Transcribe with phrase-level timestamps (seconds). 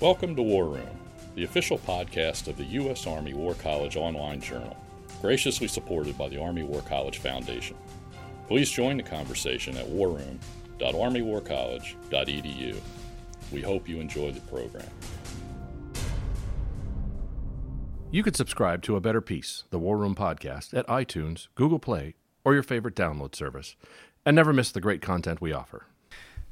[0.00, 0.88] Welcome to War Room,
[1.34, 3.06] the official podcast of the U.S.
[3.06, 4.74] Army War College online journal,
[5.20, 7.76] graciously supported by the Army War College Foundation.
[8.48, 12.76] Please join the conversation at warroom.armywarcollege.edu.
[13.52, 14.88] We hope you enjoy the program.
[18.10, 22.14] You can subscribe to A Better Peace, the War Room podcast, at iTunes, Google Play,
[22.42, 23.76] or your favorite download service,
[24.24, 25.84] and never miss the great content we offer.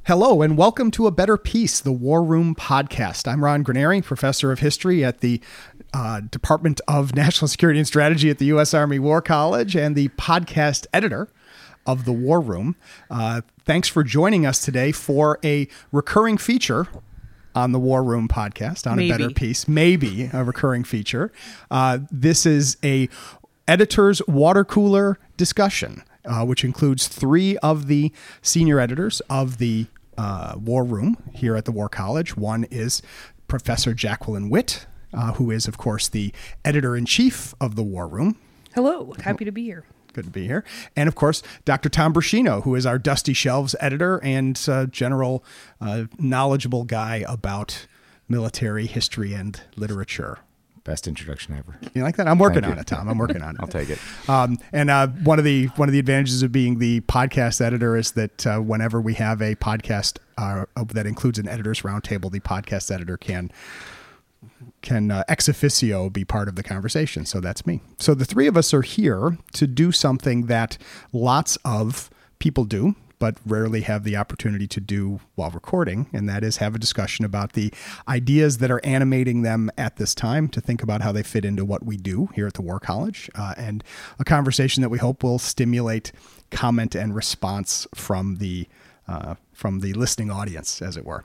[0.06, 3.28] Hello, and welcome to A Better Peace, the War Room podcast.
[3.30, 5.40] I'm Ron Granieri, professor of history at the
[5.92, 8.72] uh, Department of National Security and Strategy at the U.S.
[8.72, 11.28] Army War College and the podcast editor
[11.86, 12.74] of the War Room.
[13.10, 16.86] Uh, thanks for joining us today for a recurring feature
[17.54, 19.10] on the War Room podcast on Maybe.
[19.10, 21.30] a better piece, maybe a recurring feature.
[21.70, 23.10] Uh, this is a
[23.66, 30.54] editor's water cooler discussion, uh, which includes three of the senior editors of the uh,
[30.56, 32.36] War Room here at the War College.
[32.36, 33.02] One is
[33.46, 36.32] Professor Jacqueline Whitt, uh, who is, of course, the
[36.64, 38.36] editor in chief of the War Room.
[38.74, 39.84] Hello, happy to be here.
[40.12, 40.64] Good to be here.
[40.96, 41.88] And of course, Dr.
[41.88, 45.44] Tom Bruscino, who is our Dusty Shelves editor and uh, general
[45.80, 47.86] uh, knowledgeable guy about
[48.28, 50.38] military history and literature.
[50.88, 51.78] Best introduction ever.
[51.92, 52.26] You like that?
[52.26, 52.80] I'm working Thank on you.
[52.80, 53.10] it, Tom.
[53.10, 53.60] I'm working on it.
[53.60, 53.98] I'll take it.
[54.26, 57.94] Um, and uh, one of the one of the advantages of being the podcast editor
[57.94, 62.40] is that uh, whenever we have a podcast uh, that includes an editors roundtable, the
[62.40, 63.52] podcast editor can
[64.80, 67.26] can uh, ex officio be part of the conversation.
[67.26, 67.82] So that's me.
[67.98, 70.78] So the three of us are here to do something that
[71.12, 72.94] lots of people do.
[73.18, 77.24] But rarely have the opportunity to do while recording, and that is have a discussion
[77.24, 77.72] about the
[78.06, 81.64] ideas that are animating them at this time to think about how they fit into
[81.64, 83.82] what we do here at the War College, uh, and
[84.18, 86.12] a conversation that we hope will stimulate
[86.50, 88.68] comment and response from the
[89.08, 91.24] uh, from the listening audience, as it were.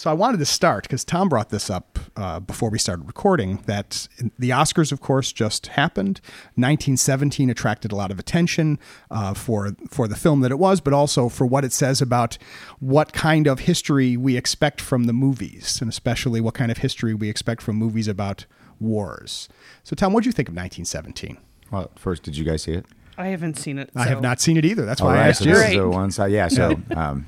[0.00, 3.56] So I wanted to start because Tom brought this up uh, before we started recording
[3.66, 6.22] that the Oscars, of course, just happened.
[6.54, 8.78] 1917 attracted a lot of attention
[9.10, 12.38] uh, for for the film that it was, but also for what it says about
[12.78, 17.12] what kind of history we expect from the movies, and especially what kind of history
[17.12, 18.46] we expect from movies about
[18.80, 19.50] wars.
[19.84, 21.36] So, Tom, what do you think of 1917?
[21.70, 22.86] Well, first, did you guys see it?
[23.18, 23.90] I haven't seen it.
[23.94, 24.86] I have not seen it either.
[24.86, 25.50] That's All why I asked so you.
[25.50, 25.72] this Right.
[25.76, 26.32] is a one side.
[26.32, 26.48] Yeah.
[26.48, 27.26] So, um,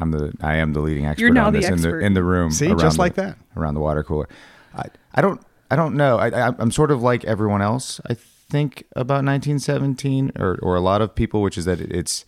[0.00, 2.14] I'm the I am the leading expert You're now on the this in the in
[2.14, 2.50] the room.
[2.50, 3.36] See, around just the- like that.
[3.56, 4.28] around the water cooler.
[4.76, 4.84] I,
[5.14, 5.40] I don't
[5.70, 6.18] I don't know.
[6.18, 8.00] I, I I'm sort of like everyone else.
[8.08, 12.24] I think about 1917 or or a lot of people, which is that it's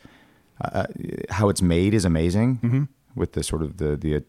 [0.61, 0.87] uh,
[1.31, 2.83] how it's made is amazing Mm-hmm.
[3.15, 4.23] with the sort of the the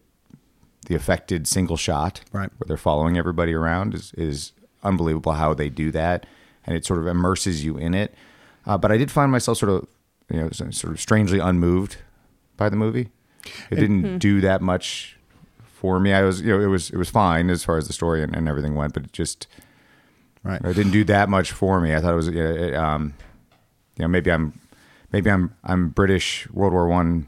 [0.86, 2.50] the affected single shot Right.
[2.58, 6.24] where they're following everybody around is is unbelievable how they do that
[6.66, 8.14] and it sort of immerses you in it
[8.64, 9.86] uh, but i did find myself sort of
[10.30, 11.96] you know sort of strangely unmoved
[12.56, 13.08] by the movie
[13.70, 15.16] it didn't do that much
[15.62, 17.92] for me i was you know it was it was fine as far as the
[17.92, 19.46] story and, and everything went but it just
[20.44, 20.60] Right.
[20.64, 23.14] it didn't do that much for me i thought it was yeah, it, um
[23.96, 24.58] you know maybe i'm
[25.12, 27.26] maybe i'm i'm british world war one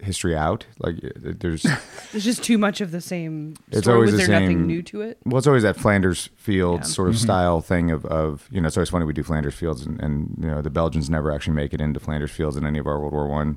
[0.00, 1.64] history out like it- there's
[2.14, 3.54] It's just too much of the same.
[3.70, 5.16] It's always Was the there nothing same- new to it?
[5.24, 6.92] Well, it's always that Flanders Fields Yeah.
[6.94, 8.66] sort of style thing of, of you know.
[8.68, 11.54] It's always funny we do Flanders Fields, and, and you know the Belgians never actually
[11.54, 13.56] make it into Flanders Fields in any of our World War One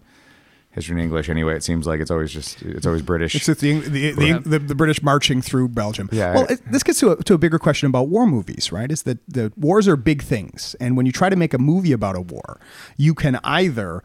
[0.76, 1.30] history in English.
[1.30, 3.34] Anyway, it seems like it's always just it's always British.
[3.34, 6.10] It's just the, the, the, the, the British marching through Belgium.
[6.12, 6.34] Yeah.
[6.36, 8.92] Well, it, this gets to a, to a bigger question about war movies, right?
[8.92, 10.76] Is that the wars are big things.
[10.80, 12.60] And when you try to make a movie about a war,
[12.98, 14.04] you can either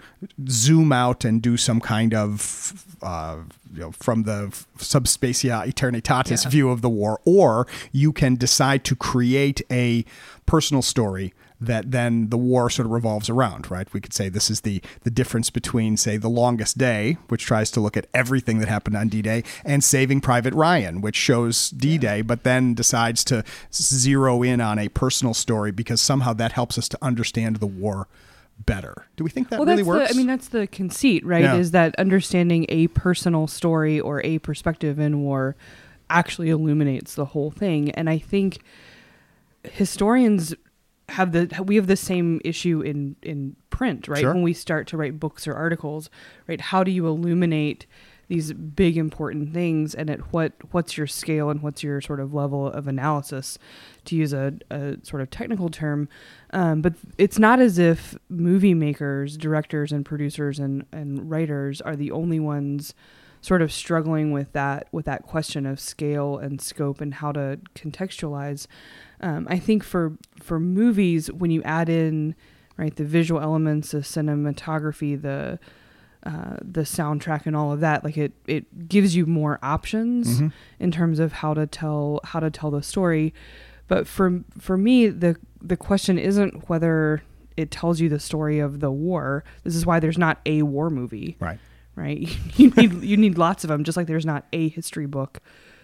[0.48, 3.37] zoom out and do some kind of, uh,
[3.75, 6.50] you know, from the sub specie aeternitatis Yeah.
[6.50, 10.04] view of the war, or you can decide to create a
[10.47, 13.93] personal story that then the war sort of revolves around, right?
[13.93, 17.71] We could say this is the the difference between, say, The Longest Day, which tries
[17.72, 22.22] to look at everything that happened on D-Day, and Saving Private Ryan, which shows D-Day,
[22.22, 26.88] but then decides to zero in on a personal story because somehow that helps us
[26.88, 28.09] to understand the war
[28.59, 29.06] better.
[29.16, 30.09] Do we think that well, really works?
[30.09, 30.15] the.
[30.15, 31.43] I mean, that's the conceit, right?
[31.43, 31.56] Yeah.
[31.56, 35.56] Is that understanding a personal story or a perspective in war
[36.08, 38.61] actually illuminates the whole thing, and I think
[39.64, 40.55] historians
[41.10, 44.20] have the we have the same issue in in print right?
[44.20, 44.32] Sure.
[44.32, 46.10] when we start to write books or articles
[46.46, 47.86] right how do you illuminate
[48.30, 52.32] these big important things and at what what's your scale and what's your sort of
[52.32, 53.58] level of analysis
[54.04, 56.08] to use a, a sort of technical term?
[56.52, 61.96] Um, but it's not as if movie makers directors and producers and, and writers are
[61.96, 62.94] the only ones
[63.40, 67.58] sort of struggling with that with that question of scale and scope and how to
[67.74, 68.68] contextualize
[69.20, 72.34] um, I think for for movies, when you add in
[72.76, 75.58] right the visual elements, the cinematography, the
[76.25, 78.05] uh, the soundtrack and all of that.
[78.05, 80.43] Like it it gives you more options
[80.78, 83.32] in terms of how to tell how to tell the story.
[83.88, 87.22] But for for me, the the question isn't whether
[87.56, 89.44] it tells you the story of the war.
[89.64, 91.58] This is why there's not a war movie Right.
[91.96, 92.26] right?
[92.56, 95.40] You need you need lots of them, just like there's not a history book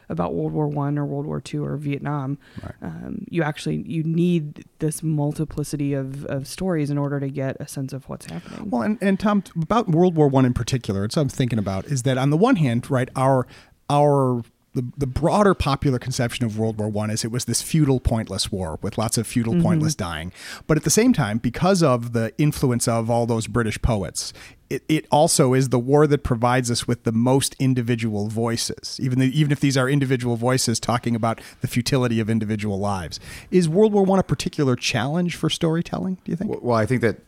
[0.09, 2.39] about World War One or World War Two or Vietnam.
[2.83, 7.69] Um, you actually you need this multiplicity of, of stories in order to get a
[7.69, 8.71] sense of what's happening.
[8.71, 11.87] Well, and, and Tom, about World War One in particular, it's what I'm thinking about
[11.87, 13.47] is that on the one hand, right, our
[13.89, 14.43] our
[14.77, 18.53] the, the broader popular conception of World War One is it was this futile, pointless
[18.53, 20.33] war with lots of futile, pointless dying.
[20.67, 24.35] But at the same time, because of the influence of all those British poets,
[24.69, 29.19] it, it also is the war that provides us with the most individual voices, even
[29.19, 33.21] the, even if these are individual voices talking about the futility of individual lives.
[33.51, 36.19] Is World War One a particular challenge for storytelling?
[36.25, 36.51] Do you think?
[36.51, 37.19] Well, well, I think that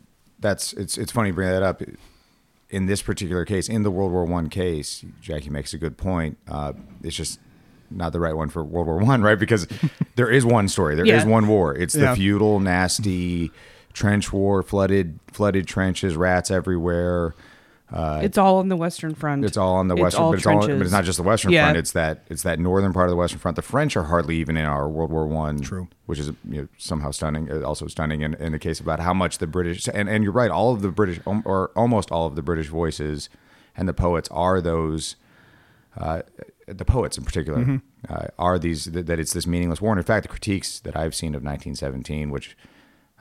[0.40, 1.82] that's it's it's funny you bring that up.
[2.70, 6.37] In this particular case, in the World War One case, Jackie makes a good point.
[6.46, 7.41] Uh, it's just
[7.91, 9.38] not the right one for World War One, right?
[9.38, 9.67] Because
[10.17, 11.31] there is one story, there is Yeah.
[11.31, 11.75] one war.
[11.75, 12.11] It's Yeah.
[12.11, 13.50] the feudal, nasty
[13.98, 17.34] trench war, flooded flooded trenches, rats everywhere.
[17.92, 19.44] it's all on the Western Front.
[19.44, 21.22] It's all on the It's western, all but it's all, but it's not just the
[21.22, 21.64] western Yeah.
[21.64, 21.78] front.
[21.78, 23.56] It's that it's that northern part of the western front.
[23.56, 25.88] The French are hardly even in our World War One, True.
[26.06, 27.50] which is you know, somehow stunning.
[27.50, 30.32] uh, Also stunning in, in the case about how much the British and and you're
[30.32, 30.50] right.
[30.50, 33.28] All of the British, um, or almost all of the British voices
[33.76, 35.16] and the poets are those.
[35.96, 36.22] Uh,
[36.66, 38.12] the poets in particular Mm-hmm.
[38.12, 39.92] uh, are these that, that it's this meaningless war.
[39.92, 42.54] And in fact, the critiques that I've seen of 1917, which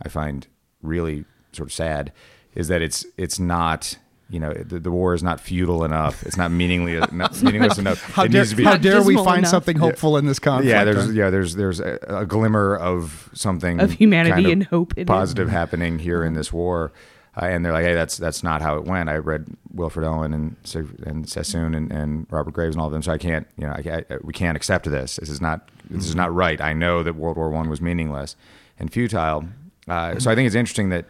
[0.04, 0.46] I find
[0.82, 2.12] really sort of sad,
[2.56, 3.98] is that it's it's not
[4.30, 6.24] you know the, the war is not futile enough.
[6.24, 8.02] It's not meaningless not meaningless enough.
[8.02, 8.64] How it dare, needs to be.
[8.64, 9.52] how dare we find enough.
[9.52, 10.70] something hopeful in this conflict?
[10.70, 14.64] yeah, there's yeah, there's there's a, a glimmer of something Of humanity kind of and
[14.66, 15.08] hope in it.
[15.08, 16.92] positive happening here in this war.
[17.40, 19.10] Uh, and they're like, hey, that's that's not how it went.
[19.10, 22.94] I read Wilfred Owen and Sig- and Sassoon and, and Robert Graves and all of
[22.94, 25.18] them, so I can't, you know, I, I, we can't accept this.
[25.18, 26.60] This is not this is not right.
[26.60, 28.36] I know that World War One was meaningless
[28.80, 29.46] and futile.
[29.88, 31.06] Uh, so I think it's interesting that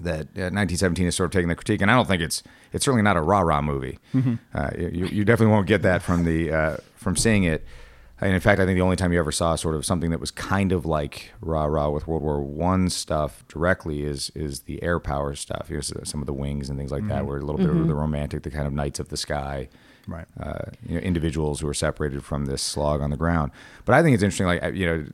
[0.00, 2.42] that uh, 1917 is sort of taking the critique, and I don't think it's
[2.72, 3.98] it's certainly not a rah rah movie.
[4.54, 7.64] Uh, you, you definitely won't get that from the uh, from seeing it.
[8.20, 10.20] And in fact, I think the only time you ever saw sort of something that
[10.20, 14.82] was kind of like rah rah with World War One stuff directly is is the
[14.82, 15.66] air power stuff.
[15.68, 17.86] You know, some of the wings and things like that, where a little bit of
[17.86, 19.68] the romantic, the kind of Knights of the Sky,
[20.06, 20.26] Right.
[20.40, 23.52] uh, you know, individuals who are separated from this slog on the ground.
[23.84, 24.46] But I think it's interesting.
[24.46, 25.06] Like you know,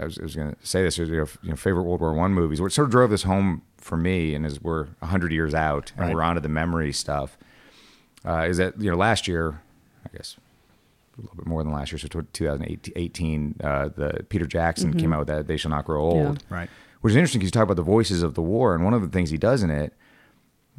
[0.00, 0.96] I was, I was going to say this.
[0.98, 2.60] You know, you know, favorite World War One movies.
[2.60, 6.06] What sort of drove this home for me, and as we're hundred years out and
[6.06, 6.14] Right.
[6.14, 7.36] we're onto the memory stuff,
[8.24, 9.60] uh, is that you know last year,
[10.06, 10.36] I guess
[11.18, 15.20] a little bit more than last year, so 2018, uh, the Peter Jackson came out
[15.20, 16.26] with that "They Shall Not Grow Yeah.
[16.28, 16.70] Old," Right.
[17.00, 19.02] which is interesting because you talk about the voices of the war, and one of
[19.02, 19.92] the things he does in it,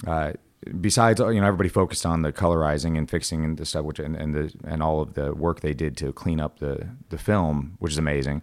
[0.07, 0.33] uh,
[0.79, 4.15] besides you know everybody focused on the colorizing and fixing and the stuff, which and,
[4.15, 7.75] and the and all of the work they did to clean up the the film,
[7.79, 8.41] which is amazing.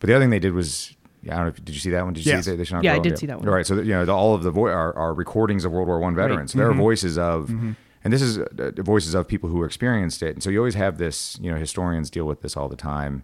[0.00, 0.94] But the other thing they did was.
[1.24, 1.48] I don't know.
[1.48, 2.14] If, did you see that one?
[2.14, 2.46] Did you Yes.
[2.46, 3.46] see Shall Yeah, I did see that one.
[3.46, 3.66] All right.
[3.66, 5.98] So that, you know, the, all of the vo- are, are recordings of World War
[5.98, 6.52] One veterans.
[6.52, 6.80] So There are mm-hmm.
[6.80, 7.72] voices of, mm-hmm.
[8.02, 10.30] and this is uh, uh, the voices of people who experienced it.
[10.30, 11.38] And so you always have this.
[11.38, 13.22] You know, historians deal with this all the time,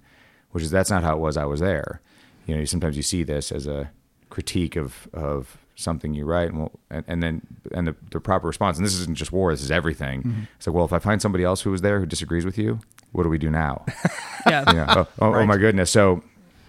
[0.50, 1.38] which is that's not how it was.
[1.38, 2.02] I was there.
[2.44, 3.90] You know, sometimes you see this as a
[4.28, 8.46] critique of of something you write, and, well, and, and then and the, the proper
[8.46, 8.76] response.
[8.76, 9.52] And this isn't just war.
[9.52, 10.20] This is everything.
[10.20, 10.42] Mm-hmm.
[10.58, 12.80] It's like, well, if I find somebody else who was there who disagrees with you,
[13.12, 13.86] what do we do now?
[14.46, 14.64] yeah.
[14.74, 14.86] yeah.
[14.88, 15.90] Oh, oh, oh my goodness.
[15.90, 16.22] So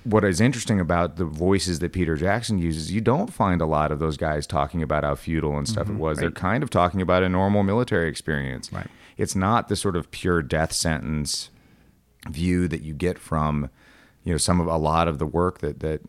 [0.08, 3.92] what is interesting about the voices that Peter Jackson uses, you don't find a lot
[3.92, 6.00] of those guys talking about how futile and stuff it mm-hmm.
[6.00, 6.18] was.
[6.20, 8.72] They're kind of talking about a normal military experience.
[8.72, 8.88] Right.
[9.18, 11.50] It's not the sort of pure death sentence
[12.30, 13.70] view that you get from,
[14.24, 16.02] you know, some of a lot of the work that that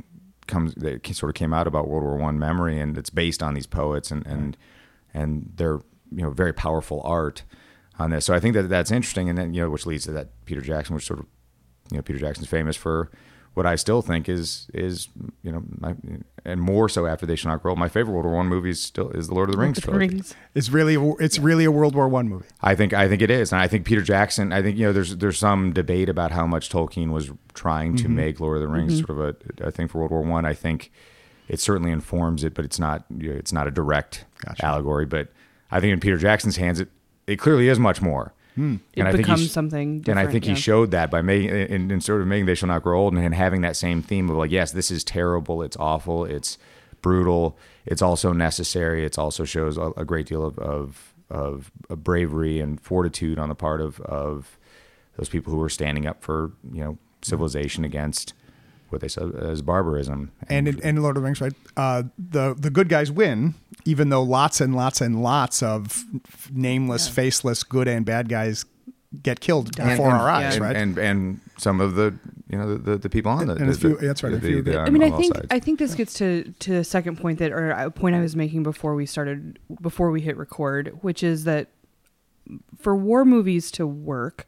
[0.46, 3.54] comes that sort of came out about World War One memory and it's based on
[3.54, 4.56] these poets and and
[5.12, 5.80] and their
[6.12, 7.42] you know very powerful art
[7.98, 8.24] on this.
[8.24, 10.60] So I think that that's interesting, and then you know, which leads to that Peter
[10.60, 11.26] Jackson, which sort of
[11.90, 13.10] you know Peter Jackson's famous for
[13.54, 15.08] what I still think is is
[15.42, 15.94] you know my,
[16.44, 17.72] and more so after They Shall Not Grow.
[17.72, 19.78] Old, My favorite World War One movie is still is the Lord of the Rings
[19.78, 20.34] The rings.
[20.54, 22.46] It's really a, it's really a World War One movie.
[22.60, 24.52] I think I think it is, and I think Peter Jackson.
[24.52, 28.04] I think you know there's there's some debate about how much Tolkien was trying to
[28.04, 28.16] mm-hmm.
[28.16, 29.12] make Lord of the Rings mm-hmm.
[29.12, 30.44] sort of a, a thing for World War One.
[30.44, 30.50] I.
[30.50, 30.90] I think
[31.48, 34.64] it certainly informs it, but it's not you know, it's not a direct Gotcha.
[34.64, 35.06] allegory.
[35.06, 35.28] But
[35.70, 36.88] I think in Peter Jackson's hands, it
[37.26, 38.34] it clearly is much more.
[38.58, 38.76] Hmm.
[38.92, 42.20] It I becomes something and I think he showed that by making in, in sort
[42.20, 44.50] of making "They Shall Not Grow Old" and, and having that same theme of like,
[44.50, 46.58] yes, this is terrible, it's awful, it's
[47.00, 49.04] brutal, it's also necessary.
[49.04, 53.48] It also shows a, a great deal of, of of of bravery and fortitude on
[53.48, 54.58] the part of of
[55.16, 57.22] those people who were standing up for you know mm-hmm.
[57.22, 58.34] civilization against
[58.90, 60.30] what they said as barbarism.
[60.48, 61.52] And in, and Lord of the Rings, right?
[61.76, 63.54] Uh, the the good guys win,
[63.84, 66.04] even though lots and lots and lots of
[66.52, 68.64] nameless, faceless, good and bad guys
[69.22, 69.88] get killed Die.
[69.90, 70.62] before And- our eyes, yeah.
[70.62, 70.76] right?
[70.76, 72.14] and and some of the
[72.50, 74.40] you know the, the, the people on the, And a few- the- that's right, a
[74.40, 75.46] few- the- I mean, I think sides.
[75.50, 78.34] I think this gets to to the second point that, or a point I was
[78.36, 81.68] making before we started, before we hit record, which is that
[82.78, 84.46] for war movies to work,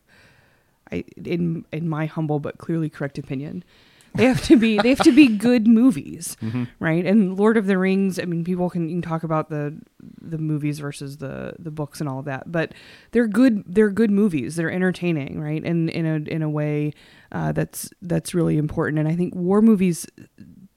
[0.93, 3.65] I in in my humble but clearly correct opinion,
[4.15, 6.37] they have to be they have to be good movies,
[6.79, 7.05] right?
[7.07, 9.79] And Lord of the Rings, I mean, people can you can talk about the
[10.21, 12.75] the movies versus the the books and all of that, but
[13.13, 14.57] they're good they're good movies.
[14.57, 15.65] They're entertaining, right?
[15.65, 16.93] And in a in a way
[17.33, 18.99] uh, that's that's really important.
[18.99, 20.07] And I think war movies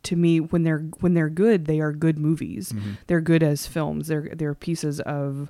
[0.04, 2.74] to me when they're when they're good they are good movies
[3.08, 5.50] they're good as films they're they're pieces of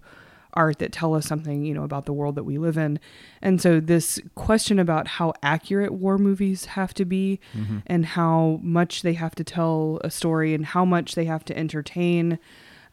[0.54, 3.00] art that tell us something you know about the world that we live in.
[3.42, 7.40] And so this question about how accurate war movies have to be
[7.88, 11.58] and how much they have to tell a story and how much they have to
[11.58, 12.40] entertain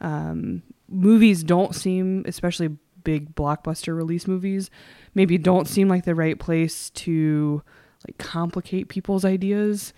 [0.01, 2.69] um, movies don't seem especially
[3.03, 4.69] big blockbuster release movies
[5.15, 7.61] maybe don't seem like the right place to
[8.07, 9.93] like complicate people's ideas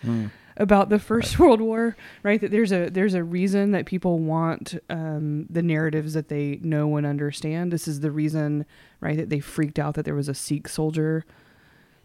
[0.57, 2.39] about the First World War, right?
[2.41, 6.95] That there's a there's a reason that people want um, the narratives that they know
[6.97, 7.71] and understand.
[7.71, 8.65] This is the reason,
[9.01, 11.25] right, that they freaked out that there was a Sikh soldier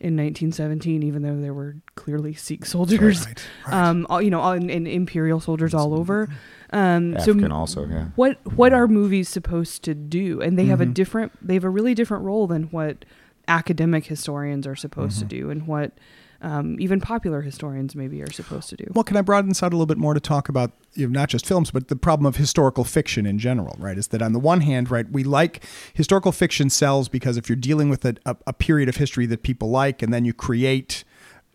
[0.01, 3.75] in 1917, even though there were clearly Sikh soldiers, Right, right.
[3.89, 6.29] um, all, you know, all, and, and imperial soldiers all over.
[6.73, 8.05] Um, African so also, yeah.
[8.15, 10.93] what what are movies supposed to do and they have a Mm-hmm.
[10.93, 13.05] different they have a really different role than what
[13.49, 15.29] academic historians are supposed Mm-hmm.
[15.29, 15.93] to do and what
[16.41, 19.73] um, even popular historians maybe are supposed to do Well, can I broaden this out
[19.73, 22.27] a little bit more to talk about you know, not just films, but the problem
[22.27, 23.99] of historical fiction in general, right?
[23.99, 25.65] Is that on the one hand, right, we like
[25.95, 29.43] historical fiction sells because if you're dealing with a, a, a period of history that
[29.43, 31.05] people like, and then you create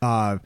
[0.01, 0.37] uh,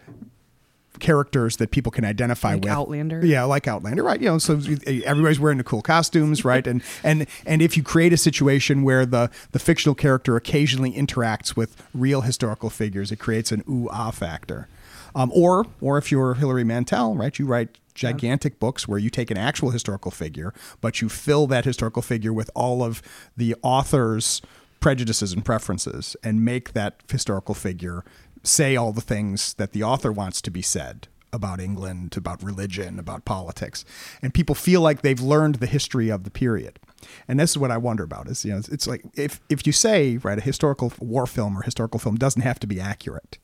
[0.99, 3.25] characters that people can identify Like with, Outlander?
[3.25, 4.19] yeah, like Outlander, right?
[4.21, 6.65] You know, so everybody's wearing the cool costumes, right?
[6.67, 11.55] And and and if you create a situation where the the fictional character occasionally interacts
[11.55, 14.67] with real historical figures, it creates an ooh ah factor.
[15.15, 19.31] Um, or or if you're Hilary Mantel, right, you write gigantic books where you take
[19.31, 23.01] an actual historical figure, but you fill that historical figure with all of
[23.35, 24.41] the author's
[24.79, 28.03] prejudices and preferences, and make that historical figure
[28.47, 32.97] say all the things that the author wants to be said about England, about religion,
[32.99, 33.83] about politics,
[34.21, 36.79] and people feel like they've learned the history of the period.
[37.27, 39.73] And this is what I wonder about: is you know, it's, like if if you
[39.73, 43.37] say right, a historical war film or historical film doesn't have to be accurate.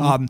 [0.00, 0.28] Um,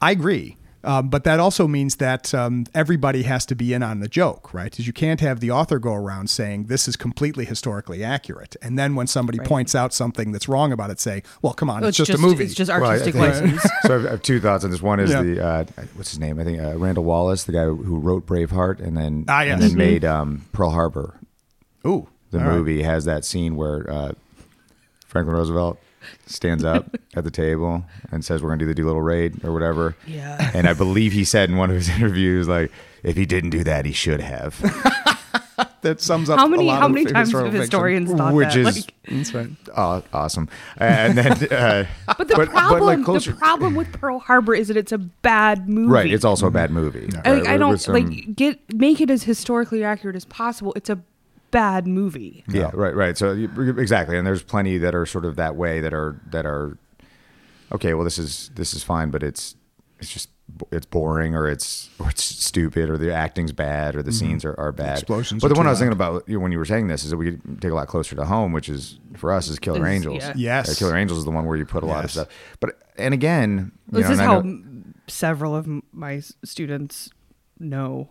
[0.00, 0.56] I agree.
[0.82, 4.54] Um, but that also means that um, everybody has to be in on the joke,
[4.54, 4.70] right?
[4.70, 8.78] Because you can't have the author go around saying this is completely historically accurate, and
[8.78, 9.46] then when somebody Right.
[9.48, 12.16] points out something that's wrong about it, say, "Well, come on, Oh, it's, just, a
[12.18, 14.80] movie." it's just Well, artistic think- license so I have- two thoughts on this.
[14.80, 15.22] One is Yeah.
[15.22, 15.64] the uh,
[15.96, 16.38] what's his name?
[16.40, 19.54] I think uh, Randall Wallace, the guy who wrote Braveheart, and then Ah, yes.
[19.54, 19.76] and then Mhm.
[19.76, 21.14] made um, Pearl Harbor.
[21.86, 22.54] Ooh, The all right.
[22.54, 24.12] movie has that scene where uh,
[25.06, 25.78] Franklin Roosevelt
[26.26, 29.52] stands up at the table and says, "We're going to do the Doolittle raid or
[29.52, 30.50] whatever." Yeah.
[30.54, 32.70] And I believe he said in one of his interviews, like,
[33.02, 34.60] "If he didn't do that, he should have."
[35.82, 37.60] That sums up How many- a lot how of many times historical have fiction.
[37.62, 38.58] historians thought Which that?
[39.10, 39.50] is Like- right.
[39.78, 40.48] Aw- awesome.
[40.76, 41.86] And then, uh,
[42.18, 44.98] but the but problem like closer- the problem with Pearl Harbor is that it's a
[44.98, 47.08] bad movie right, it's also a bad movie.
[47.24, 50.74] I, right, I with don't some- like get make it as historically accurate as possible
[50.76, 50.98] it's a
[51.50, 53.16] bad movie Yeah, right, right.
[53.18, 56.46] So you- exactly, and there's plenty that are sort of that way that are that
[56.46, 56.76] are
[57.72, 57.94] okay.
[57.94, 59.56] Well, this is this is fine, but it's
[59.98, 60.28] it's just
[60.72, 64.58] it's boring or it's or it's stupid or the acting's bad or the scenes are,
[64.58, 64.98] are bad.
[64.98, 67.04] Explosions But the one I was thinking about you know, when you were saying this
[67.04, 69.86] is that we take a lot closer to home, which is for us is Killer
[69.86, 70.16] Is- Angels.
[70.18, 70.32] yeah.
[70.36, 70.70] Yes.
[70.70, 72.28] Uh, Killer Angels is the one where you put a lot of stuff.
[72.58, 77.10] But and again, you this know, is and how know- several of my students
[77.60, 78.08] know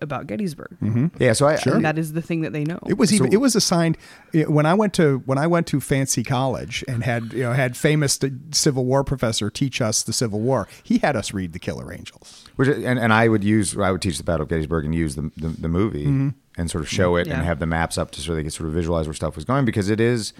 [0.00, 1.06] about gettysburg mm-hmm.
[1.22, 1.32] yeah.
[1.32, 3.40] So I and that is the thing that they know It was even So- it
[3.40, 3.96] was assigned
[4.32, 7.76] when I went to when I went to fancy college and had you know had
[7.76, 8.18] famous
[8.52, 10.68] Civil War professor teach us the Civil War.
[10.82, 12.44] He had us read the Killer Angels.
[12.56, 15.14] Which and, and I would use I would teach the Battle of Gettysburg and use
[15.14, 16.28] the the, the movie mm-hmm.
[16.56, 17.36] and sort of show it Yeah.
[17.36, 19.44] and have the maps up to so they could sort of visualize where stuff was
[19.44, 20.32] going because it is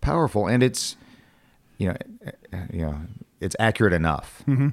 [0.00, 0.96] powerful and it's
[1.78, 1.96] you know
[2.52, 3.00] uh, you know
[3.40, 4.68] it's accurate enough mm-hmm.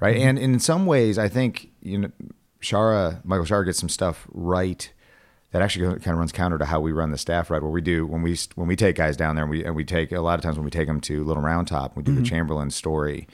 [0.00, 2.10] right and in some ways I think you know
[2.66, 4.92] Shaara Michael Shaara gets some stuff right
[5.52, 7.80] that actually kind of runs counter to how we run the staff right where we
[7.80, 10.20] do when we when we take guys down there and we and we take a
[10.20, 12.70] lot of times when we take them to Little Round Top we do the Chamberlain
[12.70, 13.26] story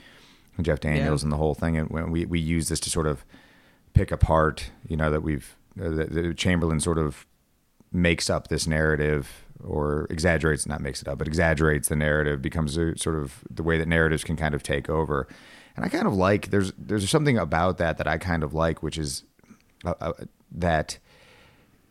[0.55, 1.25] and Jeff Daniels Yeah.
[1.25, 3.25] and the whole thing and we we use this to sort of
[3.93, 7.25] pick apart you know that we've uh, that that Chamberlain sort of
[7.91, 12.75] makes up this narrative or exaggerates not makes it up but exaggerates the narrative becomes
[12.77, 15.27] a, sort of the way that narratives can kind of take over
[15.75, 18.83] and I kind of like there's there's something about that that I kind of like,
[18.83, 19.23] which is
[19.85, 20.13] uh, uh,
[20.51, 20.99] that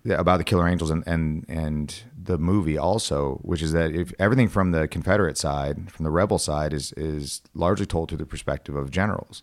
[0.08, 4.48] about the Killer Angels and, and and the movie also, which is that if everything
[4.48, 8.74] from the Confederate side, from the rebel side, is is largely told through the perspective
[8.76, 9.42] of generals,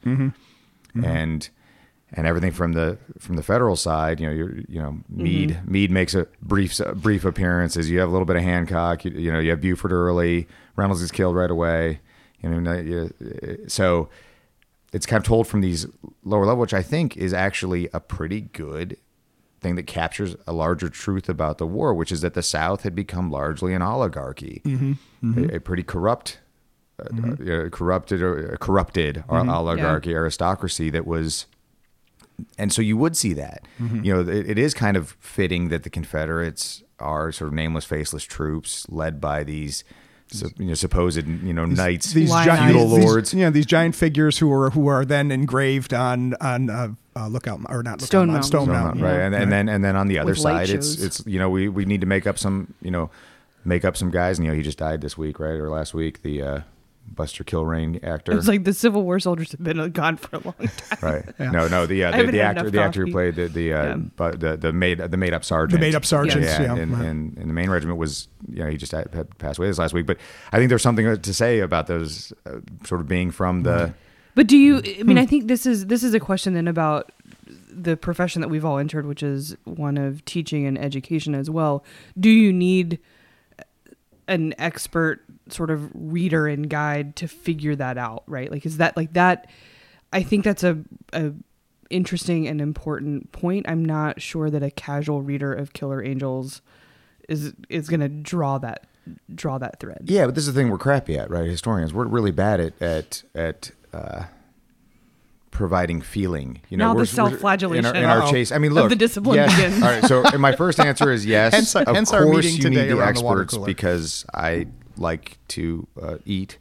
[1.05, 1.49] and
[2.11, 5.91] and everything from the from the federal side, you know, you're, you know, Meade Meade
[5.91, 7.89] makes a brief brief appearances.
[7.89, 11.01] You have a little bit of Hancock, you, you know, you have Buford early, Reynolds
[11.01, 11.99] is killed right away,
[12.41, 14.09] you know, you- so
[14.93, 15.85] it's kind of told from these
[16.23, 18.97] lower level, which I think is actually a pretty good
[19.61, 22.95] thing that captures a larger truth about the war, which is that the South had
[22.95, 24.61] become largely an oligarchy,
[25.51, 26.39] A, a pretty corrupt,
[26.99, 27.03] uh,
[27.65, 31.45] uh, corrupted or uh, corrupted oligarchy aristocracy that was.
[32.57, 33.67] And so you would see that,
[34.05, 37.83] you know, it, it is kind of fitting that the Confederates are sort of nameless,
[37.83, 39.83] faceless troops led by these,
[40.31, 42.71] so, you know, supposed you know knights, these Why giant not?
[42.71, 43.33] feudal these- lords.
[43.33, 47.59] yeah, these giant figures who are who are then engraved on on uh, uh, lookout
[47.69, 48.47] or not lookout Stone Mount, Mountain.
[48.47, 49.19] Stone So, Mountain, right?
[49.21, 51.67] And, and then and then on the other With side, it's it's you know we
[51.69, 53.09] we need to make up some you know
[53.65, 54.37] make up some guys.
[54.39, 56.21] And, you know, he just died this week, right, or last week.
[56.21, 56.59] The uh,
[57.15, 60.55] Buster Kilrain actor, It's like the Civil War soldiers have been gone for a long
[60.57, 60.97] time.
[61.01, 61.25] right?
[61.39, 63.95] No, no, the uh, the, the actor the actor who played the the uh, Yeah.
[64.15, 67.05] but the the made the made up sergeant, The made-up sergeant, yeah, and, right.
[67.05, 69.77] and and the Maine regiment was you know he just had, had passed away this
[69.79, 70.05] last week.
[70.05, 70.17] But
[70.51, 73.93] I think there's something to say about those uh, sort of being from the.
[74.35, 74.81] But do you?
[74.99, 77.11] I mean, I think this is this is a question then about
[77.71, 81.83] the profession that we've all entered, which is one of teaching and education as well.
[82.19, 82.99] Do you need
[84.27, 88.23] an expert sort of reader and guide to figure that out?
[88.27, 88.51] Right?
[88.51, 89.49] Like, is that like that?
[90.11, 90.79] I think that's a
[91.13, 91.33] a
[91.89, 93.67] interesting and important point.
[93.67, 96.61] I'm not sure that a casual reader of Killer Angels
[97.27, 98.87] is is going to draw that
[99.33, 100.03] draw that thread.
[100.05, 101.45] Yeah, but this is the thing we're crappy at, right?
[101.45, 104.23] Historians, we're really bad at at at uh,
[105.51, 106.61] providing feeling.
[106.69, 108.51] You know, Now the we're, self-flagellation in our, in our chase.
[108.51, 109.55] I mean, look, the discipline yes.
[109.55, 109.83] begins.
[109.83, 111.53] All right, so and my first answer is yes.
[111.53, 114.67] Hence- of hence our course, meeting you today need the around the experts because I
[114.99, 116.57] like to uh, eat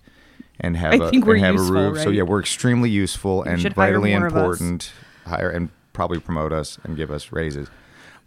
[0.61, 2.03] and have I a, think we're and have useful, a roof.
[2.03, 4.61] So yeah, we're extremely useful and vitally more of us.
[4.61, 4.93] important.
[5.27, 7.69] Hire and probably promote us and give us raises.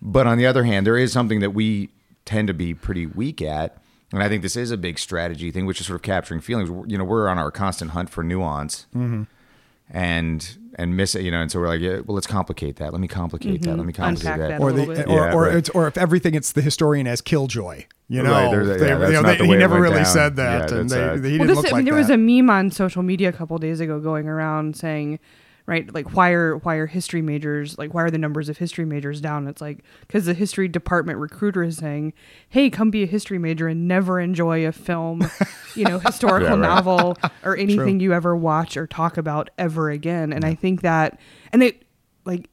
[0.01, 1.89] But on the other hand, there is something that we
[2.25, 3.77] tend to be pretty weak at.
[4.13, 6.69] And I think this is a big strategy thing, which is sort of capturing feelings.
[6.91, 9.23] You know, we're on our constant hunt for nuance Mm-hmm.
[9.91, 11.23] And and miss it.
[11.23, 12.91] You know, and so we're like, yeah, well, let's complicate that.
[12.93, 13.77] Let me complicate that.
[13.77, 14.39] Let me complicate Mm-hmm.
[14.39, 14.59] Unpack that.
[14.59, 15.55] that or the or Yeah, or, right.
[15.55, 19.13] it's, or if everything it's the historian as killjoy you know Right, They- yeah, you
[19.13, 20.05] know, they- the he never really down.
[20.05, 21.85] said that Yeah, and that's, they, uh, he well, didn't this, look I like mean,
[21.85, 21.99] there that.
[21.99, 25.19] was a meme on social media a couple days ago going around saying,
[25.71, 28.85] right, like why are why are history majors like why are the numbers of history
[28.85, 29.47] majors down?
[29.47, 32.13] It's like because the history department recruiter is saying,
[32.49, 35.27] hey, come be a history major and never enjoy a film,
[35.75, 36.59] you know, historical Yeah, right.
[36.61, 40.31] novel or anything you ever watch or talk about ever again.
[40.33, 41.19] And I think that,
[41.51, 41.79] and they
[42.25, 42.47] like.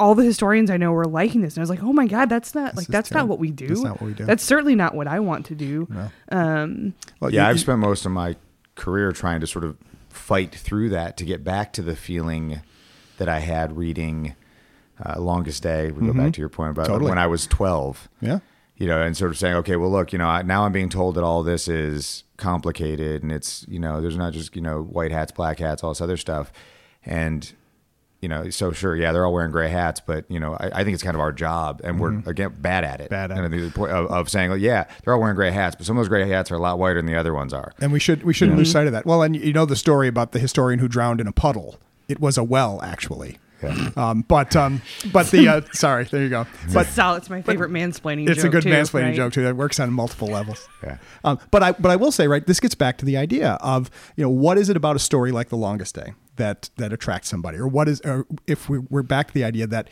[0.00, 2.28] All the historians I know were liking this, and I was like, "Oh my god,
[2.28, 3.68] that's not like is that's not what we do.
[3.68, 4.24] That's not what we do.
[4.24, 5.86] That's certainly not what I want to do."
[6.32, 8.34] Um, Well, yeah, you- I've spent most of my
[8.74, 9.76] career trying to sort of
[10.18, 12.60] fight through that to get back to the feeling
[13.18, 14.34] that I had reading
[15.04, 15.90] uh, Longest Day.
[15.90, 16.92] We go back to your point about Mm-hmm.
[16.94, 17.08] Totally.
[17.10, 18.08] when I was 12.
[18.20, 18.40] yeah
[18.76, 21.14] You know, and sort of saying, okay, well, look, you know, now I'm being told
[21.16, 25.10] that all this is complicated and it's, you know, there's not just, you know, white
[25.12, 26.52] hats, black hats, all this other stuff.
[27.04, 27.52] And,
[28.20, 30.84] you know, so sure, yeah, they're all wearing gray hats, but, you know, I, I
[30.84, 33.04] think it's kind of our job and we're, again, bad at it.
[33.04, 33.14] Mm-hmm.
[33.14, 33.58] Bad at and it.
[33.58, 36.00] The point of, of saying, like, yeah, they're all wearing gray hats, but some of
[36.00, 37.72] those gray hats are a lot whiter than the other ones are.
[37.80, 40.08] and we should we shouldn't lose sight of that well and you know the story
[40.08, 41.78] about the historian who drowned in a puddle
[42.08, 43.90] it was a well actually Yeah.
[43.96, 47.42] um, but um, but the uh, sorry there you go But but Sal, it's my
[47.42, 48.28] favorite mansplaining.
[48.28, 49.14] it's a good too, mansplaining right?
[49.16, 50.98] joke too that works on multiple levels Yeah.
[51.24, 53.90] Um, but I but I will say right, this gets back to the idea of
[54.16, 57.28] you know what is it about a story like The Longest Day that that attracts
[57.28, 59.88] somebody, or what is, or if we, we're back to the idea that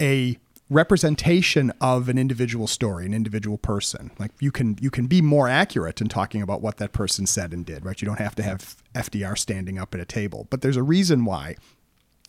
[0.00, 5.20] a representation of an individual story, an individual person, like you can you can be
[5.20, 8.00] more accurate in talking about what that person said and did, right?
[8.00, 11.24] You don't have to have FDR standing up at a table, but there's a reason
[11.24, 11.56] why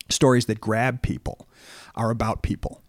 [0.09, 1.47] stories that grab people
[1.95, 2.81] are about people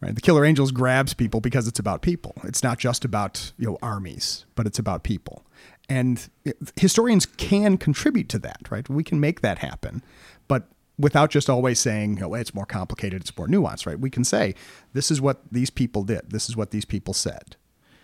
[0.00, 0.14] right?
[0.14, 2.32] The killer angels grabs people because it's about people.
[2.44, 5.44] It's not just about you know armies but it's about people
[5.88, 6.28] and
[6.76, 8.88] historians can contribute to that right?
[8.88, 10.02] We can make that happen.
[10.46, 13.98] But without just always saying know, it's more complicated it's more nuanced right?
[13.98, 14.54] We can say
[14.92, 16.30] this is what these people did.
[16.30, 17.56] This is what these people said.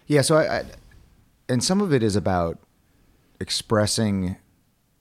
[0.06, 0.64] Yeah, so I, I
[1.48, 2.58] and some of it is about
[3.40, 4.36] expressing,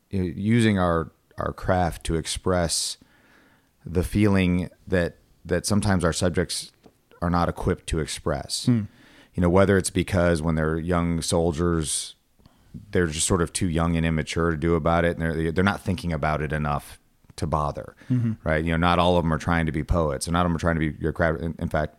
[0.09, 2.97] you know, using our our craft to express
[3.85, 6.71] the feeling that that sometimes our subjects
[7.21, 8.65] are not equipped to express.
[8.65, 8.83] Hmm.
[9.33, 12.15] You know, whether it's because when they're young soldiers,
[12.91, 15.63] they're just sort of too young and immature to do about it, and they're they're
[15.63, 16.99] not thinking about it enough
[17.35, 17.95] to bother,
[18.43, 18.63] right?
[18.63, 20.49] You know, not all of them are trying to be poets, and not all of
[20.49, 21.41] them are trying to be your crowd.
[21.41, 21.95] In, in fact,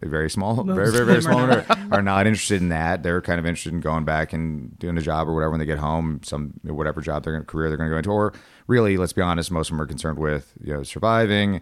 [0.00, 3.02] very small, very very very small are number are not interested in that.
[3.02, 5.66] They're kind of interested in going back and doing a job or whatever when they
[5.66, 8.32] get home, some whatever job they're going career they're going to go into, or
[8.66, 11.60] really, let's be honest, most of them are concerned with you know surviving,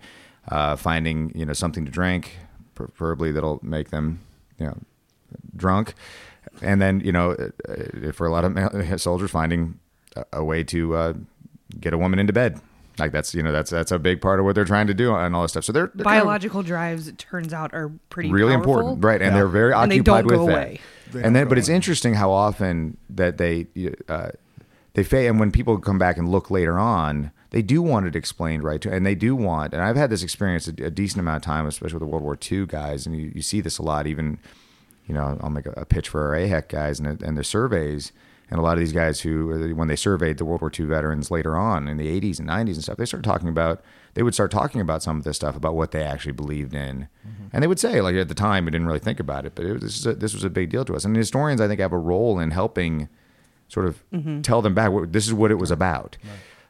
[0.48, 2.37] uh, finding you know something to drink,
[2.74, 4.20] preferably that'll make them
[4.59, 4.76] you know
[5.56, 5.94] drunk,
[6.62, 7.32] and then you know
[7.68, 9.78] uh, for a lot of male soldiers finding
[10.14, 11.12] a, a way to uh,
[11.80, 12.60] get a woman into bed.
[12.98, 15.14] Like that's you know that's that's a big part of what they're trying to do
[15.14, 15.64] and all this stuff.
[15.64, 18.78] So they're, they're kind of- Biological drives, it turns out, are pretty really powerful.
[18.78, 19.20] important, right?
[19.20, 20.66] And they're very And they occupied don't with go that.
[20.66, 20.80] away.
[21.22, 23.66] And then, but it's interesting how often that they
[24.08, 24.30] uh,
[24.94, 25.30] they fail.
[25.30, 28.80] And when people come back and look later on, they do want it explained right
[28.80, 29.74] to, and they do want.
[29.74, 32.24] And I've had this experience a, a decent amount of time, especially with the World
[32.24, 34.06] War II guys, and you, you see this a lot.
[34.06, 34.38] Even
[35.06, 38.12] you know, I'll make a, a pitch for our AHEC guys and, and their surveys.
[38.48, 41.32] And a lot of these guys who, when they surveyed the World War II veterans
[41.32, 43.82] later on in the 80s and 90s and stuff, they started talking about,
[44.14, 47.08] they would start talking about some of this stuff about what they actually believed in.
[47.52, 49.64] And they would say, like at the time, we didn't really think about it, but
[49.64, 51.04] it was, a, this was a big deal to us.
[51.04, 53.08] And historians, I think, have a role in helping
[53.68, 54.02] sort of
[54.42, 56.16] tell them back, what, this is what it was about.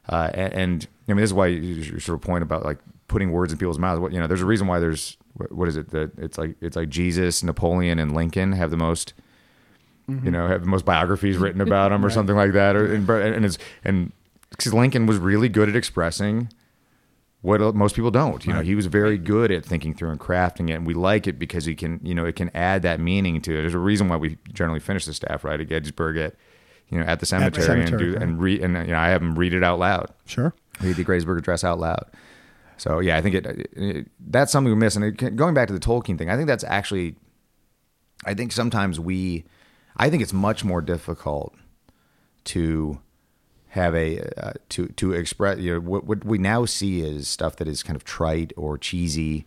[0.08, 2.78] Uh, and, and I mean, this is why you, your sort of point about like
[3.08, 4.00] putting words in people's mouths.
[4.00, 6.56] What you know, there's a reason why there's what, what is it that it's like
[6.60, 9.14] it's like Jesus, Napoleon, and Lincoln have the most
[10.08, 12.76] you know, have the most biographies written about them or something like that.
[12.76, 14.12] Or, and, and it's, and
[14.50, 16.48] because Lincoln was really good at expressing
[17.42, 18.44] what most people don't.
[18.46, 21.26] You know, he was very good at thinking through and crafting it, and we like
[21.26, 23.62] it because he can, you know, it can add that meaning to it.
[23.62, 26.34] There's a reason why we generally finish the staff right at Gettysburg at,
[26.88, 28.22] you know, at the cemetery, cemetery, and do right.
[28.22, 30.54] and read, and you know, I have them read it out loud Sure.
[30.80, 32.06] read the Gettysburg Address out loud.
[32.76, 34.96] So yeah, I think it, it that's something we miss.
[34.96, 37.16] And it, going back to the Tolkien thing, I think that's actually,
[38.24, 39.44] I think sometimes we,
[39.96, 41.54] I think it's much more difficult
[42.44, 43.00] to
[43.68, 45.58] have a uh, to to express.
[45.58, 48.78] You know, what what we now see is stuff that is kind of trite or
[48.78, 49.46] cheesy.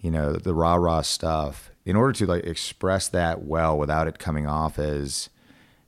[0.00, 1.70] You know, the rah rah stuff.
[1.84, 5.30] In order to like express that well without it coming off as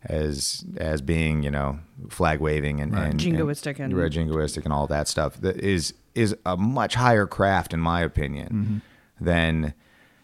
[0.05, 1.79] as as being you know
[2.09, 6.35] flag waving and, and Jingoistic and- right, jingoistic and all that stuff that is is
[6.47, 9.25] a much higher craft in my opinion mm-hmm.
[9.25, 9.75] than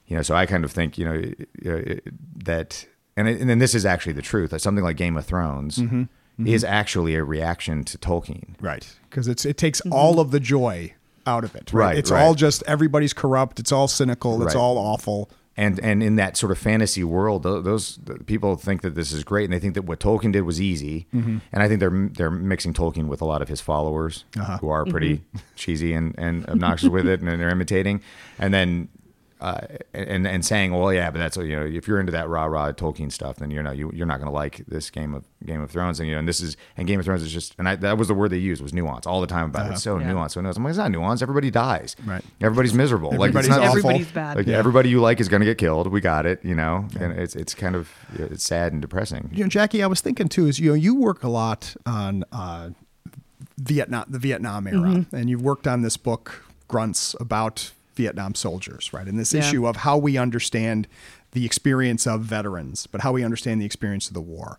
[0.07, 1.14] you know so i kind of think you know,
[1.64, 2.05] it-
[2.44, 5.25] that and, it, and then this is actually the truth that something like game of
[5.25, 6.03] thrones mm-hmm.
[6.03, 6.46] Mm-hmm.
[6.46, 8.87] is actually a reaction to tolkien Right.
[9.09, 10.92] Because it's it takes all of the joy
[11.27, 11.72] out of it.
[11.72, 11.87] Right.
[11.87, 12.22] Right, It's right.
[12.22, 13.59] all just everybody's corrupt.
[13.59, 14.42] It's all cynical.
[14.42, 14.61] It's Right.
[14.61, 15.31] all awful.
[15.56, 19.44] And and in that sort of fantasy world, those people think that this is great,
[19.44, 21.06] and they think that what Tolkien did was easy.
[21.14, 21.38] Mm-hmm.
[21.52, 24.58] And I think they're they're mixing Tolkien with a lot of his followers, uh-huh.
[24.58, 25.38] who are pretty mm-hmm.
[25.54, 28.02] cheesy and, and obnoxious with it, and they're imitating.
[28.38, 28.88] And then
[29.46, 29.61] uh,
[29.94, 32.72] and and saying, well, yeah, but that's you know, if you're into that rah rah
[32.72, 35.61] Tolkien stuff, then you know you you're not going to like this Game of Game
[35.61, 37.68] of Thrones, and you know, and this is and Game of Thrones is just, and
[37.68, 39.74] I, that was the word they used was nuance all the time about it.
[39.74, 40.11] It's so Yeah.
[40.11, 40.56] nuanced, so nuanced.
[40.56, 41.22] I'm like, it's not nuanced.
[41.22, 41.94] Everybody dies.
[42.04, 42.24] Right.
[42.40, 43.11] Everybody's miserable.
[43.11, 43.78] like Everybody's it's not awful.
[43.78, 44.37] Everybody's bad.
[44.37, 44.59] like Yeah.
[44.59, 45.87] everybody you like is going to get killed.
[45.92, 49.30] We got it, you know, and it's it's kind of it's sad and depressing.
[49.32, 52.24] You know, Jackie, I was thinking too, is you know, you work a lot on
[52.32, 52.70] uh,
[53.59, 55.14] Vietnam, the Vietnam era, Mm-hmm.
[55.16, 59.06] and you've worked on this book, Grunts, about Vietnam soldiers, right?
[59.06, 59.40] And this Yeah.
[59.40, 60.87] issue of how we understand
[61.32, 64.59] the experience of veterans, but how we understand the experience of the war.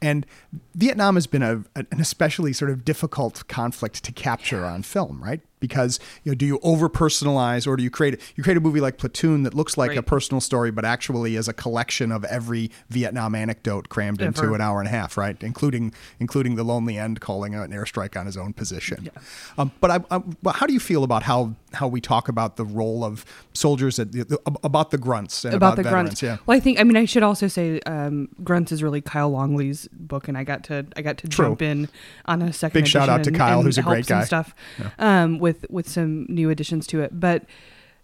[0.00, 0.26] And
[0.74, 5.40] Vietnam has been a, an especially sort of difficult conflict to capture on film, right?
[5.66, 8.80] Because you know, do you over personalize or do you create you create a movie
[8.80, 12.70] like Platoon that looks like a personal story, but actually is a collection of every
[12.90, 15.42] Vietnam anecdote crammed into an hour and a half, right?
[15.42, 19.10] Including including the lonely end calling an airstrike on his own position.
[19.56, 22.56] Um, but I, I, but how do you feel about how how we talk about
[22.56, 26.08] the role of soldiers at the, about the grunts and about, about, the veterans?
[26.08, 26.22] grunts.
[26.22, 26.36] Yeah.
[26.46, 29.88] Well, I think I mean I should also say um, grunts is really Kyle Longley's
[29.92, 31.46] book, and I got to I got to True.
[31.46, 31.88] jump in
[32.26, 32.82] on a second.
[32.82, 34.24] Big shout out to and- Kyle, and who's a great guy.
[34.24, 34.54] Stuff
[34.98, 37.44] um, with with some new additions to it, but.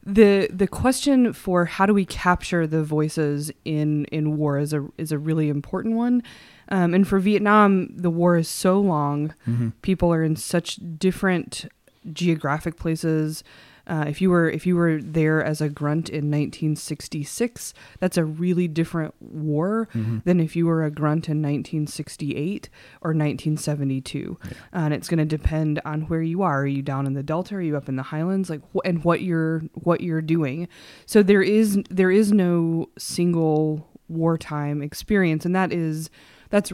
[0.03, 4.89] The the question for how do we capture the voices in, in war is a
[4.97, 6.23] is a really important one,
[6.71, 9.35] um, and for Vietnam the war is so long,
[9.83, 11.67] people are in such different
[12.15, 13.45] geographic places.
[13.91, 18.25] Uh, if you were if you were there as a grunt in 1966, that's a
[18.25, 19.89] really different war
[20.25, 22.69] than if you were a grunt in 1968
[23.03, 24.39] or 1972.
[24.73, 26.61] and it's going to depend on where you are.
[26.63, 27.57] Are you down in the Delta?
[27.57, 28.49] Are you up in the Highlands?
[28.49, 30.69] Like wh- and what you're what you're doing.
[31.07, 36.11] So there is there is no single wartime experience, and that is
[36.51, 36.73] that's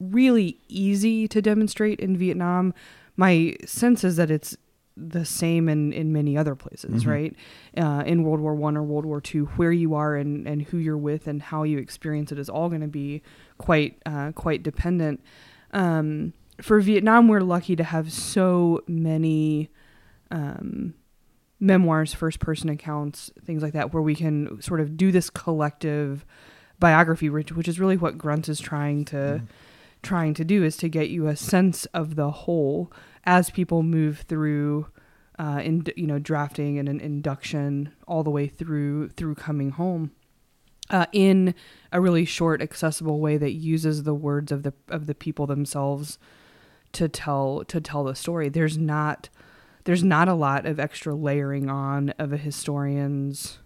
[0.00, 2.74] really easy to demonstrate in Vietnam.
[3.16, 4.56] My sense is that it's
[4.96, 7.36] the same in, in many other places, right?
[7.76, 10.78] Uh, in World War One or World War Two, where you are and, and who
[10.78, 13.22] you're with and how you experience it is all going to be
[13.58, 15.20] quite uh, quite dependent.
[15.72, 16.32] Um,
[16.62, 19.70] for Vietnam, we're lucky to have so many
[20.30, 20.94] um,
[21.60, 26.24] memoirs, first person accounts, things like that, where we can sort of do this collective
[26.78, 29.42] biography, which, which is really what Grunt is trying to
[30.02, 32.92] trying to do, is to get you a sense of the whole
[33.26, 34.88] as people move through.
[35.38, 40.10] Uh, in you know drafting and an induction all the way through through coming home
[40.90, 41.54] uh, in
[41.92, 46.18] a really short, accessible way that uses the words of the of the people themselves
[46.92, 48.48] to tell to tell the story.
[48.48, 49.28] There's not
[49.84, 53.58] there's not a lot of extra layering on of a historian's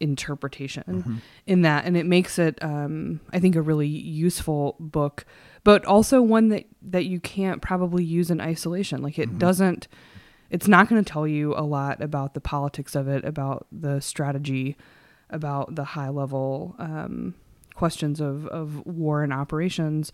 [0.00, 5.24] interpretation in that, and it makes it um, I think a really useful book,
[5.62, 9.02] but also one that that you can't probably use in isolation.
[9.02, 9.86] Like it doesn't.
[10.50, 14.00] It's not going to tell you a lot about the politics of it, about the
[14.00, 14.76] strategy,
[15.28, 17.34] about the high level um,
[17.74, 20.10] questions of, of war and operations.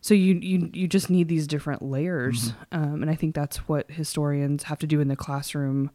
[0.00, 3.90] So you, you you just need these different layers, um, and I think that's what
[3.90, 5.90] historians have to do in the classroom,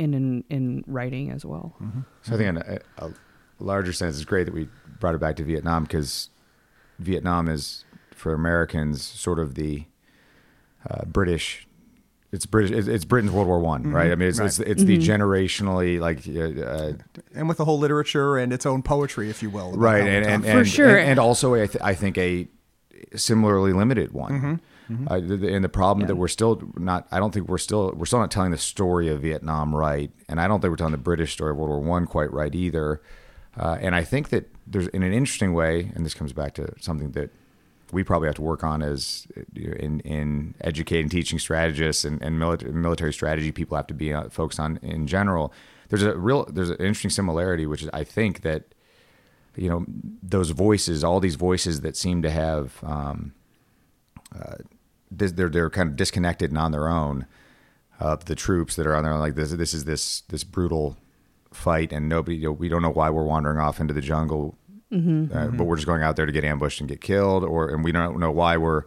[0.00, 1.76] in in, in writing as well.
[2.22, 3.10] So I think in a, a
[3.58, 6.30] larger sense, it's great that we brought it back to Vietnam because
[6.98, 7.84] Vietnam is
[8.14, 9.84] for Americans sort of the
[10.88, 11.66] uh, British.
[12.32, 12.70] It's British.
[12.70, 14.12] It's, it's Britain's World War One, right?
[14.12, 16.92] I mean, it's it's, it's the generationally like uh, uh,
[17.34, 19.72] and with the whole literature and its own poetry, if you will.
[19.72, 20.96] right, and and, and, For sure.
[20.96, 22.46] and, and also I, th- I think a
[23.16, 24.60] similarly limited one.
[24.90, 25.08] Mm-hmm.
[25.08, 28.18] Uh, and the problem that we're still not, I don't think we're still, we're still
[28.18, 31.32] not telling the story of Vietnam right, and I don't think we're telling the British
[31.32, 33.00] story of World War One quite right either.
[33.56, 36.72] Uh, and I think that there's, in an interesting way, and this comes back to
[36.80, 37.30] something that
[37.92, 42.72] we probably have to work on as in in educating, teaching strategists and, and military,
[42.72, 45.52] military strategy people have to be uh, focused on in general.
[45.88, 48.74] There's a real, there's an interesting similarity, which is I think that
[49.56, 49.84] you know
[50.22, 53.32] those voices all these voices that seem to have um,
[54.34, 54.56] uh,
[55.10, 57.26] they're they're kind of disconnected and on their own
[57.98, 60.96] of the troops that are on their own like this this is this this brutal
[61.52, 64.56] fight and nobody you know, we don't know why we're wandering off into the jungle
[64.92, 67.84] uh, but we're just going out there to get ambushed and get killed or and
[67.84, 68.82] we don't know why we're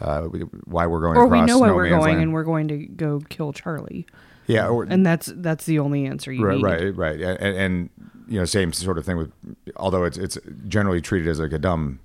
[0.00, 0.22] uh,
[0.64, 2.20] why we're going Or we across know why no we're going, land.
[2.22, 4.06] and we're going to go kill Charlie,
[4.46, 6.64] yeah or, and that's that's the only answer you right, need.
[6.96, 7.90] right, right, and, and
[8.28, 9.32] you know, same sort of thing with.
[9.76, 12.00] Although it's it's generally treated as like a dumb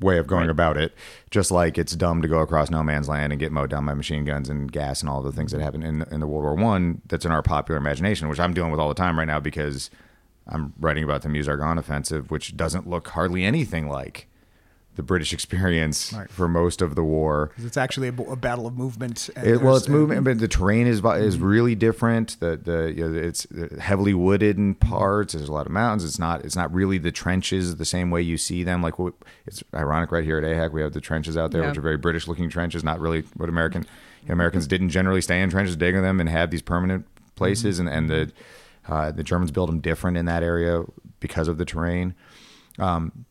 [0.00, 0.94] way of going about it,
[1.30, 3.94] just like it's dumb to go across no man's land and get mowed down by
[3.94, 6.54] machine guns and gas and all the things that happened in in the World War
[6.54, 7.02] One.
[7.06, 9.90] That's in our popular imagination, which I'm dealing with all the time right now because
[10.46, 14.26] I'm writing about the Meuse-Argonne offensive, which doesn't look hardly anything like
[14.96, 16.28] the British experience Right.
[16.28, 17.52] for most of the war.
[17.56, 19.30] it's actually a, a battle of movement.
[19.36, 21.44] and It, well, there's- it's movement, but the terrain is is mm-hmm.
[21.44, 22.38] really different.
[22.40, 24.88] The the you know, it's uh, heavily wooded in mm-hmm.
[24.88, 25.32] parts.
[25.32, 26.04] There's a lot of mountains.
[26.04, 28.82] It's not it's not really the trenches the same way you see them.
[28.82, 28.94] Like
[29.46, 31.68] it's ironic right here at AHEC we have the trenches out there, Yeah.
[31.68, 32.84] which are very British looking trenches.
[32.84, 33.86] Not really what American
[34.28, 37.78] Americans didn't generally stay in trenches, dig in them, and have these permanent places.
[37.78, 37.88] Mm-hmm.
[37.88, 38.32] And and the
[38.92, 40.84] uh, the Germans build them different in that area
[41.20, 42.14] because of the terrain.
[42.78, 43.24] Um,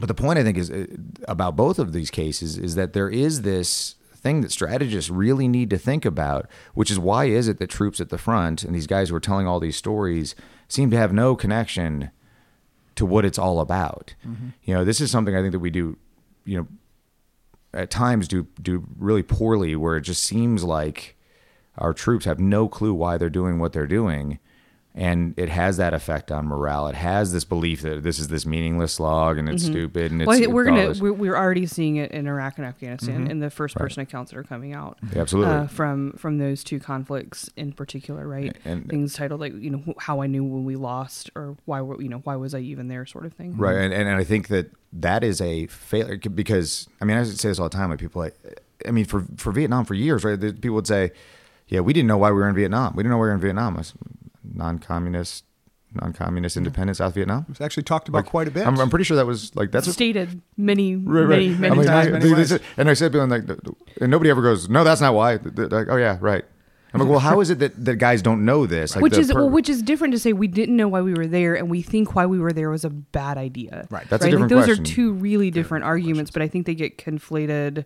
[0.00, 0.86] But the point I think is uh,
[1.28, 5.70] about both of these cases is that there is this thing that strategists really need
[5.70, 8.86] to think about, which is why is it that troops at the front and these
[8.86, 10.34] guys who are telling all these stories
[10.68, 12.10] seem to have no connection
[12.96, 14.14] to what it's all about.
[14.64, 15.96] You know, this is something I think that we do,
[16.44, 16.66] you know,
[17.72, 21.16] at times do do really poorly where it just seems like
[21.78, 24.38] our troops have no clue why they're doing what they're doing
[24.94, 28.44] and it has that effect on morale it has this belief that this is this
[28.44, 32.10] meaningless slog and it's stupid and it's Well, we're gonna we're, we're already seeing it
[32.10, 34.98] in Iraq and Afghanistan in the first person accounts that are coming out.
[35.14, 35.52] Yeah, absolutely.
[35.54, 38.56] uh, from from those two conflicts in particular, right?
[38.64, 42.00] And- Things titled like you know how I knew when we lost or why were
[42.02, 43.56] you know why was I even there sort of thing.
[43.56, 47.48] Right, and, and I think that that is a failure because I mean I say
[47.48, 47.90] this all the time.
[47.90, 48.36] Like people, like
[48.86, 50.40] I mean for for Vietnam for years, right?
[50.40, 51.12] People would say,
[51.68, 52.96] "Yeah, we didn't know why we were in Vietnam.
[52.96, 53.80] We didn't know we were in Vietnam.
[54.50, 55.44] It's non-communist,
[55.94, 58.66] non-communist independent South Vietnam." It's actually talked about quite a bit.
[58.66, 61.60] I'm, I'm pretty sure that was like that's a, Stated many Right, many right.
[61.60, 62.48] many I'm like, times, many they- they ways.
[62.48, 63.48] said- and I said, to like,
[64.00, 65.36] and nobody ever goes, no, that's not why.
[65.38, 66.44] They're like, oh yeah, right.
[66.92, 68.96] I'm like, well, how is it that, that guys don't know this?
[68.96, 71.14] Like which is per- well, which is different to say we didn't know why we
[71.14, 73.86] were there and we think why we were there was a bad idea.
[73.90, 74.08] Right.
[74.08, 74.30] That's a right?
[74.32, 74.82] different like, those question.
[74.82, 77.84] are two really different arguments, but I think they get conflated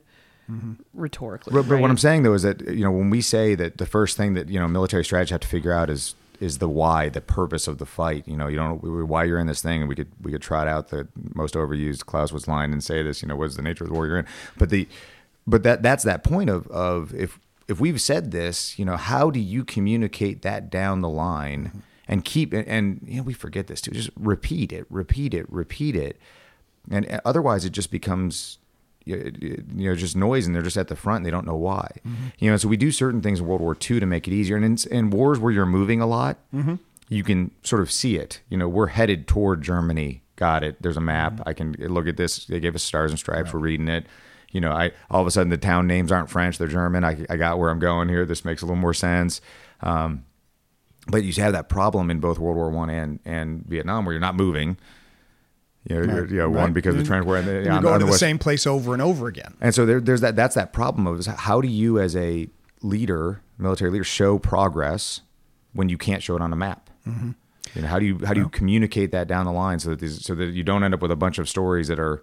[0.50, 0.72] mm-hmm.
[0.94, 1.52] rhetorically.
[1.52, 1.90] But, but what?
[1.90, 4.48] I'm saying though is that you know when we say that the first thing that
[4.48, 7.78] you know military strategists have to figure out is is the why, the purpose of
[7.78, 8.28] the fight.
[8.28, 10.68] You know, you don't why you're in this thing, and we could we could trot
[10.68, 13.22] out the most overused Clausewitz line and say this.
[13.22, 14.26] You know, what's the nature of the war you're in?
[14.58, 14.86] But the
[15.46, 19.30] but that that's that point of of if if we've said this, you know, how
[19.30, 23.66] do you communicate that down the line and keep and, and you know we forget
[23.66, 23.90] this too.
[23.90, 26.18] Just repeat it, repeat it, repeat it,
[26.90, 28.58] and otherwise it just becomes
[29.04, 31.90] you know just noise and they're just at the front and they don't know why.
[32.06, 32.26] Mm-hmm.
[32.38, 34.56] You know so we do certain things in world war ii to make it easier.
[34.56, 36.76] And in, in wars where you're moving a lot mm-hmm.
[37.08, 38.40] you can sort of see it.
[38.48, 40.22] You know we're headed toward germany.
[40.36, 40.82] Got it.
[40.82, 41.34] There's a map.
[41.34, 41.48] Mm-hmm.
[41.48, 42.46] I can look at this.
[42.46, 43.52] They gave us stars and stripes.
[43.52, 44.06] We're reading it.
[44.50, 47.04] You know i all of a sudden the town names aren't french they're german.
[47.04, 48.24] I, I got where i'm going here.
[48.24, 49.40] This makes a little more sense.
[49.80, 50.24] Um,
[51.06, 54.20] but you have that problem in both world war one and, and vietnam where you're
[54.20, 54.78] not moving
[55.88, 56.74] you know, you're, you know one Right.
[56.74, 58.66] because the And trend where the, You're on- going on to the west- same place
[58.66, 59.54] over and over again.
[59.60, 60.36] and so there, there's that.
[60.36, 62.48] That's that problem of how do you, as a
[62.82, 65.20] leader, military leader, show progress
[65.72, 66.90] when you can't show it on a map?
[67.06, 67.30] Mm-hmm.
[67.74, 69.98] You know, how do you how do you communicate that down the line so that
[69.98, 72.22] these, so that you don't end up with a bunch of stories that are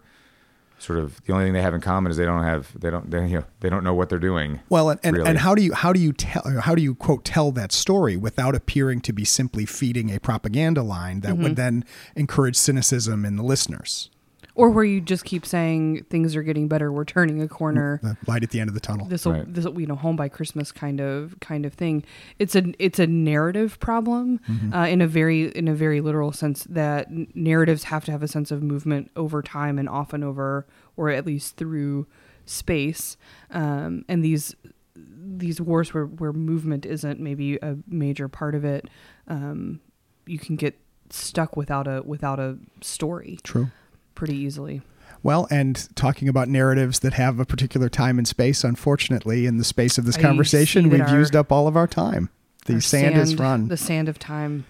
[0.82, 3.10] sort of the only thing they have in common is they don't have they don't
[3.12, 4.60] they, you know, they don't know what they're doing.
[4.70, 5.30] Well, and, and, really.
[5.30, 8.18] and how do you how do you tell how do you quote tell that story
[8.18, 11.44] without appearing to be simply feeding a propaganda line that Mm-hmm.
[11.44, 14.10] would then encourage cynicism in the listeners?
[14.54, 18.00] Or where you just keep saying things are getting better, we're turning a corner.
[18.04, 19.08] The light at the end of the tunnel.
[19.08, 19.54] This will, Right.
[19.54, 22.04] this you know, home by Christmas kind of kind of thing.
[22.38, 24.40] It's a it's a narrative problem
[24.74, 28.28] uh, in a very in a very literal sense that narratives have to have a
[28.28, 30.66] sense of movement over time and often over
[30.98, 32.08] or at least through
[32.46, 33.18] space.
[33.52, 34.56] Um, and these
[34.96, 38.90] these wars where where movement isn't maybe a major part of it,
[39.28, 39.80] um,
[40.26, 40.78] you can get
[41.10, 43.70] stuck without a without a story True.
[44.16, 44.82] Pretty easily.
[45.24, 49.64] Well, and talking about narratives that have a particular time and space, unfortunately, in the
[49.64, 52.30] space of this I conversation, we've our- used up all of our time.
[52.66, 54.66] The Our sand, has run The sand of time.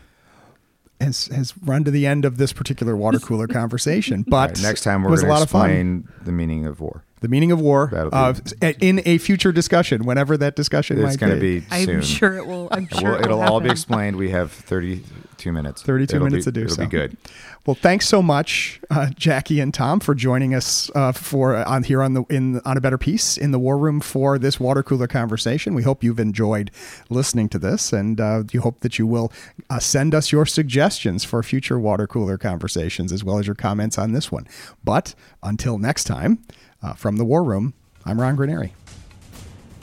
[1.00, 4.24] has has run to the end of this particular water cooler conversation.
[4.28, 5.70] But right, next time it we're a going to lot of fun.
[5.70, 7.04] explain the meaning of war.
[7.22, 8.34] The meaning of war That'll uh,
[8.80, 11.60] in a future discussion, whenever that discussion It's might going to be.
[11.60, 12.68] be I'm sure it will.
[12.72, 14.16] I'm sure will, it will it'll all be explained.
[14.18, 15.84] We have 32 minutes.
[15.84, 16.82] 32 It'll minutes be, to do it'll so.
[16.82, 17.16] be good.
[17.64, 22.02] Well, thanks so much, uh, Jackie and Tom, for joining us uh, for on here
[22.02, 25.06] on the in on a Better Peace in the war room for this water cooler
[25.06, 25.76] conversation.
[25.76, 26.72] We hope you've enjoyed
[27.12, 29.32] listening to this, and uh, you hope that you will
[29.70, 34.00] uh, send us your suggestions for future water cooler conversations as well as your comments
[34.00, 34.48] on this one.
[34.84, 36.40] But until next time,
[36.84, 37.74] uh, from the war room,
[38.06, 38.72] I'm Ron Granieri.